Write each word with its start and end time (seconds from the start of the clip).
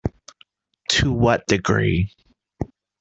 To 0.93 1.11
what 1.11 1.45
degree? 1.45 2.11